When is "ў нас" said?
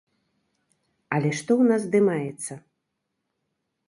1.57-1.81